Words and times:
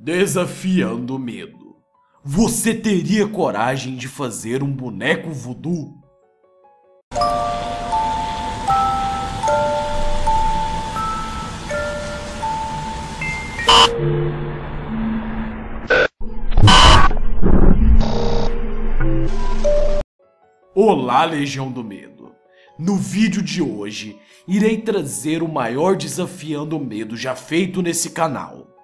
Desafiando 0.00 1.16
o 1.16 1.18
medo. 1.18 1.76
Você 2.22 2.72
teria 2.72 3.26
coragem 3.26 3.96
de 3.96 4.06
fazer 4.06 4.62
um 4.62 4.70
boneco 4.70 5.32
voodoo? 5.32 5.92
Olá, 20.72 21.24
Legião 21.24 21.72
do 21.72 21.82
Medo! 21.82 22.32
No 22.78 22.94
vídeo 22.96 23.42
de 23.42 23.60
hoje, 23.60 24.16
irei 24.46 24.80
trazer 24.80 25.42
o 25.42 25.48
maior 25.48 25.96
desafiando 25.96 26.76
o 26.76 26.84
medo 26.84 27.16
já 27.16 27.34
feito 27.34 27.82
nesse 27.82 28.10
canal. 28.10 28.77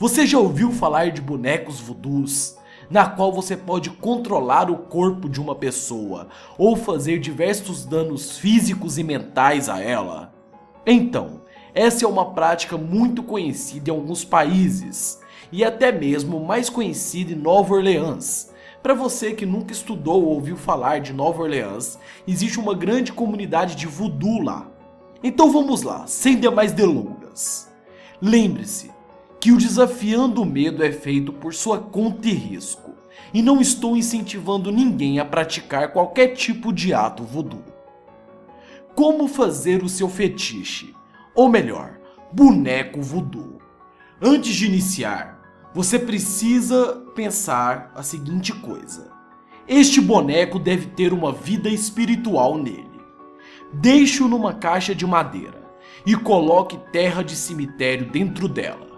Você 0.00 0.26
já 0.26 0.38
ouviu 0.38 0.72
falar 0.72 1.10
de 1.10 1.20
bonecos 1.20 1.78
voodoos, 1.78 2.56
na 2.88 3.06
qual 3.06 3.30
você 3.30 3.54
pode 3.54 3.90
controlar 3.90 4.70
o 4.70 4.78
corpo 4.78 5.28
de 5.28 5.38
uma 5.38 5.54
pessoa 5.54 6.28
ou 6.56 6.74
fazer 6.74 7.18
diversos 7.18 7.84
danos 7.84 8.38
físicos 8.38 8.96
e 8.96 9.04
mentais 9.04 9.68
a 9.68 9.78
ela? 9.78 10.32
Então, 10.86 11.42
essa 11.74 12.06
é 12.06 12.08
uma 12.08 12.32
prática 12.32 12.78
muito 12.78 13.22
conhecida 13.22 13.90
em 13.90 13.94
alguns 13.94 14.24
países 14.24 15.20
e 15.52 15.62
até 15.62 15.92
mesmo 15.92 16.40
mais 16.40 16.70
conhecida 16.70 17.32
em 17.32 17.36
Nova 17.36 17.74
Orleans. 17.74 18.54
Para 18.82 18.94
você 18.94 19.34
que 19.34 19.44
nunca 19.44 19.74
estudou 19.74 20.24
ou 20.24 20.30
ouviu 20.30 20.56
falar 20.56 21.02
de 21.02 21.12
Nova 21.12 21.42
Orleans, 21.42 21.98
existe 22.26 22.58
uma 22.58 22.72
grande 22.72 23.12
comunidade 23.12 23.76
de 23.76 23.86
voodoo 23.86 24.42
lá. 24.42 24.66
Então 25.22 25.52
vamos 25.52 25.82
lá, 25.82 26.06
sem 26.06 26.40
demais 26.40 26.72
delongas. 26.72 27.70
Lembre-se, 28.18 28.98
que 29.40 29.50
o 29.50 29.56
desafiando 29.56 30.42
o 30.42 30.46
medo 30.46 30.84
é 30.84 30.92
feito 30.92 31.32
por 31.32 31.54
sua 31.54 31.78
conta 31.78 32.28
e 32.28 32.32
risco, 32.32 32.94
e 33.32 33.40
não 33.40 33.58
estou 33.58 33.96
incentivando 33.96 34.70
ninguém 34.70 35.18
a 35.18 35.24
praticar 35.24 35.92
qualquer 35.92 36.34
tipo 36.34 36.70
de 36.70 36.92
ato 36.92 37.24
voodoo. 37.24 37.64
Como 38.94 39.26
fazer 39.26 39.82
o 39.82 39.88
seu 39.88 40.10
fetiche, 40.10 40.94
ou 41.34 41.48
melhor, 41.48 41.98
boneco 42.30 43.00
voodoo? 43.00 43.58
Antes 44.20 44.54
de 44.54 44.66
iniciar, 44.66 45.40
você 45.72 45.98
precisa 45.98 47.02
pensar 47.14 47.90
a 47.94 48.02
seguinte 48.02 48.52
coisa. 48.52 49.10
Este 49.66 50.02
boneco 50.02 50.58
deve 50.58 50.88
ter 50.88 51.14
uma 51.14 51.32
vida 51.32 51.70
espiritual 51.70 52.58
nele. 52.58 52.90
Deixe-o 53.72 54.28
numa 54.28 54.52
caixa 54.52 54.94
de 54.94 55.06
madeira 55.06 55.62
e 56.04 56.14
coloque 56.14 56.76
terra 56.92 57.22
de 57.22 57.36
cemitério 57.36 58.10
dentro 58.10 58.48
dela 58.48 58.89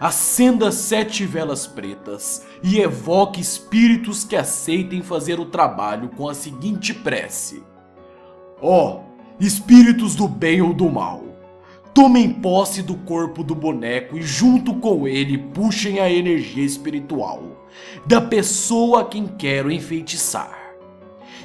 acenda 0.00 0.70
sete 0.70 1.24
velas 1.24 1.66
pretas 1.66 2.46
e 2.62 2.78
evoque 2.78 3.40
espíritos 3.40 4.24
que 4.24 4.36
aceitem 4.36 5.02
fazer 5.02 5.40
o 5.40 5.46
trabalho 5.46 6.08
com 6.10 6.28
a 6.28 6.34
seguinte 6.34 6.94
prece: 6.94 7.62
Ó, 8.60 8.96
oh, 8.96 9.00
espíritos 9.40 10.14
do 10.14 10.28
bem 10.28 10.62
ou 10.62 10.72
do 10.72 10.90
mal, 10.90 11.24
tomem 11.94 12.32
posse 12.32 12.82
do 12.82 12.94
corpo 12.94 13.42
do 13.42 13.54
boneco 13.54 14.16
e 14.16 14.22
junto 14.22 14.74
com 14.74 15.06
ele 15.06 15.36
puxem 15.36 15.98
a 16.00 16.10
energia 16.10 16.64
espiritual 16.64 17.66
da 18.06 18.20
pessoa 18.20 19.02
a 19.02 19.04
quem 19.04 19.26
quero 19.26 19.70
enfeitiçar. 19.70 20.56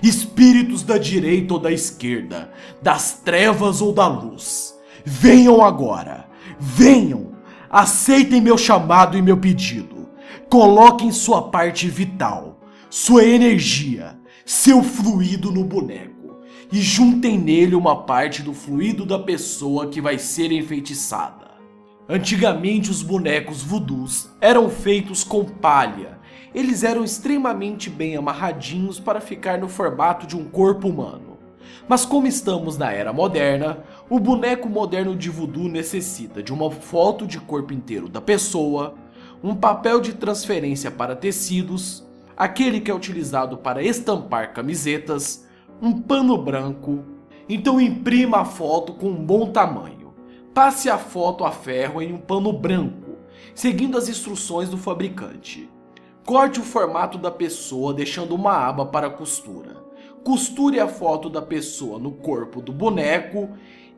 Espíritos 0.01 0.83
da 0.83 0.97
direita 0.97 1.53
ou 1.53 1.59
da 1.59 1.71
esquerda, 1.71 2.51
das 2.81 3.21
trevas 3.23 3.81
ou 3.81 3.93
da 3.93 4.07
luz, 4.07 4.77
venham 5.05 5.63
agora, 5.63 6.27
venham 6.59 7.32
Aceitem 7.73 8.39
meu 8.39 8.55
chamado 8.55 9.17
e 9.17 9.21
meu 9.23 9.35
pedido. 9.35 10.07
Coloquem 10.47 11.11
sua 11.11 11.49
parte 11.49 11.87
vital, 11.89 12.61
sua 12.87 13.25
energia, 13.25 14.15
seu 14.45 14.83
fluido 14.83 15.51
no 15.51 15.63
boneco 15.63 16.35
e 16.71 16.79
juntem 16.79 17.35
nele 17.35 17.73
uma 17.73 18.03
parte 18.03 18.43
do 18.43 18.53
fluido 18.53 19.07
da 19.07 19.17
pessoa 19.17 19.87
que 19.87 19.99
vai 19.99 20.19
ser 20.19 20.51
enfeitiçada. 20.51 21.47
Antigamente 22.07 22.91
os 22.91 23.01
bonecos 23.01 23.63
voodoos 23.63 24.29
eram 24.39 24.69
feitos 24.69 25.23
com 25.23 25.43
palha. 25.43 26.19
Eles 26.53 26.83
eram 26.83 27.03
extremamente 27.03 27.89
bem 27.89 28.15
amarradinhos 28.15 28.99
para 28.99 29.19
ficar 29.19 29.57
no 29.57 29.67
formato 29.67 30.27
de 30.27 30.37
um 30.37 30.45
corpo 30.45 30.89
humano. 30.89 31.39
Mas 31.87 32.05
como 32.05 32.27
estamos 32.27 32.77
na 32.77 32.91
era 32.91 33.11
moderna, 33.11 33.79
o 34.13 34.19
boneco 34.19 34.69
moderno 34.69 35.15
de 35.15 35.27
voodoo 35.27 35.67
necessita 35.67 36.43
de 36.43 36.53
uma 36.53 36.69
foto 36.69 37.25
de 37.25 37.39
corpo 37.39 37.73
inteiro 37.73 38.07
da 38.07 38.21
pessoa, 38.21 38.93
um 39.43 39.55
papel 39.55 39.99
de 39.99 40.13
transferência 40.13 40.91
para 40.91 41.15
tecidos, 41.15 42.07
aquele 42.37 42.79
que 42.79 42.91
é 42.91 42.93
utilizado 42.93 43.57
para 43.57 43.81
estampar 43.81 44.53
camisetas, 44.53 45.47
um 45.81 45.99
pano 45.99 46.37
branco. 46.37 47.03
Então 47.49 47.81
imprima 47.81 48.41
a 48.41 48.45
foto 48.45 48.93
com 48.93 49.07
um 49.07 49.25
bom 49.25 49.51
tamanho. 49.51 50.13
Passe 50.53 50.91
a 50.91 50.97
foto 50.99 51.43
a 51.43 51.49
ferro 51.49 51.99
em 51.99 52.13
um 52.13 52.19
pano 52.19 52.53
branco, 52.53 53.17
seguindo 53.55 53.97
as 53.97 54.07
instruções 54.07 54.69
do 54.69 54.77
fabricante. 54.77 55.67
Corte 56.23 56.59
o 56.59 56.63
formato 56.63 57.17
da 57.17 57.31
pessoa 57.31 57.95
deixando 57.95 58.35
uma 58.35 58.53
aba 58.53 58.85
para 58.85 59.09
costura 59.09 59.81
costure 60.23 60.79
a 60.79 60.87
foto 60.87 61.29
da 61.29 61.41
pessoa 61.41 61.99
no 61.99 62.11
corpo 62.11 62.61
do 62.61 62.71
boneco 62.71 63.49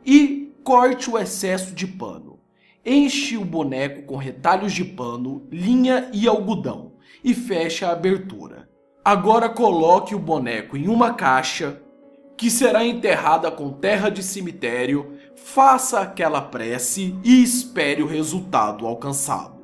e 0.06 0.54
corte 0.62 1.10
o 1.10 1.18
excesso 1.18 1.74
de 1.74 1.86
pano. 1.86 2.38
Enche 2.84 3.36
o 3.36 3.44
boneco 3.44 4.04
com 4.04 4.16
retalhos 4.16 4.72
de 4.72 4.84
pano, 4.84 5.48
linha 5.50 6.08
e 6.12 6.28
algodão 6.28 6.92
e 7.24 7.34
feche 7.34 7.84
a 7.84 7.90
abertura. 7.90 8.68
Agora 9.04 9.48
coloque 9.48 10.14
o 10.14 10.18
boneco 10.20 10.76
em 10.76 10.86
uma 10.86 11.14
caixa 11.14 11.82
que 12.36 12.50
será 12.50 12.84
enterrada 12.84 13.50
com 13.50 13.72
terra 13.72 14.10
de 14.10 14.22
cemitério, 14.22 15.16
faça 15.34 16.00
aquela 16.00 16.40
prece 16.40 17.18
e 17.24 17.42
espere 17.42 18.02
o 18.02 18.06
resultado 18.06 18.86
alcançado. 18.86 19.56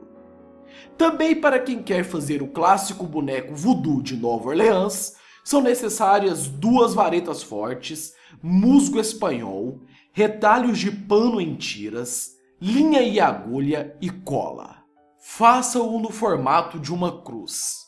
Também 0.96 1.34
para 1.34 1.58
quem 1.58 1.82
quer 1.82 2.02
fazer 2.02 2.42
o 2.42 2.48
clássico 2.48 3.06
boneco 3.06 3.54
voodoo 3.54 4.02
de 4.02 4.16
Nova 4.16 4.48
Orleans, 4.48 5.14
são 5.44 5.60
necessárias 5.60 6.46
duas 6.46 6.94
varetas 6.94 7.42
fortes, 7.42 8.14
musgo 8.42 9.00
espanhol, 9.00 9.80
retalhos 10.12 10.78
de 10.78 10.90
pano 10.90 11.40
em 11.40 11.54
tiras, 11.54 12.36
linha 12.60 13.02
e 13.02 13.18
agulha 13.18 13.96
e 14.00 14.10
cola. 14.10 14.82
Faça-o 15.18 15.98
no 15.98 16.10
formato 16.10 16.78
de 16.78 16.92
uma 16.92 17.22
cruz, 17.22 17.86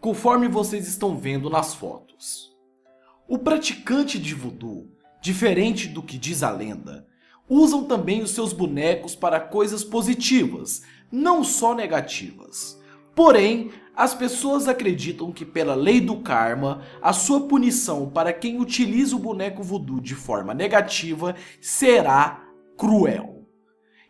conforme 0.00 0.48
vocês 0.48 0.88
estão 0.88 1.16
vendo 1.16 1.50
nas 1.50 1.74
fotos. 1.74 2.52
O 3.28 3.38
praticante 3.38 4.18
de 4.18 4.34
voodoo, 4.34 4.90
diferente 5.20 5.88
do 5.88 6.02
que 6.02 6.18
diz 6.18 6.42
a 6.42 6.50
lenda, 6.50 7.06
usam 7.48 7.84
também 7.84 8.22
os 8.22 8.30
seus 8.30 8.52
bonecos 8.52 9.14
para 9.14 9.40
coisas 9.40 9.84
positivas, 9.84 10.82
não 11.10 11.44
só 11.44 11.74
negativas. 11.74 12.80
Porém, 13.14 13.70
as 13.94 14.14
pessoas 14.14 14.68
acreditam 14.68 15.30
que 15.30 15.44
pela 15.44 15.74
lei 15.74 16.00
do 16.00 16.16
karma, 16.16 16.80
a 17.00 17.12
sua 17.12 17.42
punição 17.42 18.08
para 18.08 18.32
quem 18.32 18.58
utiliza 18.58 19.14
o 19.14 19.18
boneco 19.18 19.62
voodoo 19.62 20.00
de 20.00 20.14
forma 20.14 20.54
negativa 20.54 21.36
será 21.60 22.42
cruel. 22.76 23.46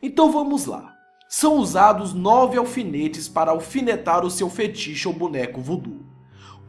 Então 0.00 0.30
vamos 0.30 0.66
lá. 0.66 0.94
São 1.28 1.56
usados 1.56 2.12
nove 2.12 2.56
alfinetes 2.58 3.28
para 3.28 3.50
alfinetar 3.50 4.24
o 4.24 4.30
seu 4.30 4.48
fetiche 4.48 5.08
ou 5.08 5.14
boneco 5.14 5.60
voodoo. 5.60 6.06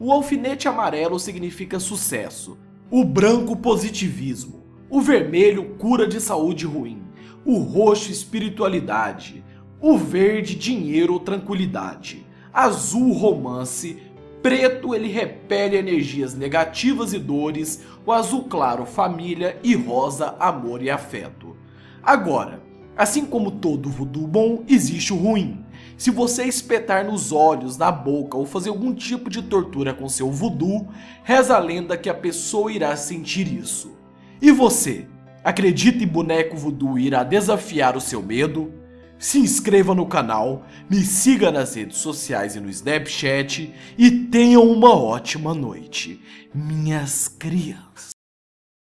O 0.00 0.10
alfinete 0.10 0.66
amarelo 0.66 1.20
significa 1.20 1.78
sucesso, 1.78 2.58
o 2.90 3.04
branco 3.04 3.54
positivismo, 3.56 4.64
o 4.90 5.00
vermelho 5.00 5.76
cura 5.76 6.06
de 6.06 6.20
saúde 6.20 6.66
ruim, 6.66 7.02
o 7.44 7.58
roxo 7.58 8.10
espiritualidade, 8.10 9.44
o 9.80 9.96
verde 9.96 10.56
dinheiro 10.56 11.12
ou 11.12 11.20
tranquilidade, 11.20 12.26
azul 12.54 13.12
romance, 13.12 14.00
preto 14.40 14.94
ele 14.94 15.08
repele 15.08 15.76
energias 15.76 16.34
negativas 16.34 17.12
e 17.12 17.18
dores, 17.18 17.82
o 18.06 18.12
azul 18.12 18.44
claro 18.44 18.86
família 18.86 19.58
e 19.64 19.74
rosa 19.74 20.36
amor 20.38 20.80
e 20.80 20.88
afeto. 20.88 21.56
Agora, 22.00 22.62
assim 22.96 23.26
como 23.26 23.50
todo 23.50 23.90
voodoo 23.90 24.26
bom, 24.26 24.62
existe 24.68 25.12
o 25.12 25.16
ruim. 25.16 25.64
Se 25.96 26.10
você 26.10 26.44
espetar 26.44 27.04
nos 27.04 27.32
olhos, 27.32 27.76
na 27.76 27.90
boca 27.90 28.36
ou 28.36 28.46
fazer 28.46 28.68
algum 28.68 28.94
tipo 28.94 29.28
de 29.28 29.42
tortura 29.42 29.92
com 29.92 30.08
seu 30.08 30.30
voodoo, 30.30 30.88
reza 31.22 31.56
a 31.56 31.58
lenda 31.58 31.96
que 31.96 32.10
a 32.10 32.14
pessoa 32.14 32.70
irá 32.70 32.94
sentir 32.96 33.52
isso. 33.52 33.92
E 34.40 34.52
você? 34.52 35.06
Acredita 35.42 36.02
em 36.02 36.06
boneco 36.06 36.56
voodoo 36.56 36.98
irá 36.98 37.22
desafiar 37.22 37.96
o 37.96 38.00
seu 38.00 38.22
medo? 38.22 38.83
Se 39.18 39.38
inscreva 39.38 39.94
no 39.94 40.06
canal, 40.06 40.66
me 40.88 41.02
siga 41.02 41.50
nas 41.50 41.74
redes 41.74 41.98
sociais 41.98 42.56
e 42.56 42.60
no 42.60 42.68
Snapchat 42.68 43.72
e 43.96 44.10
tenham 44.10 44.62
uma 44.62 44.94
ótima 44.94 45.54
noite, 45.54 46.20
minhas 46.54 47.28
crianças. 47.28 48.13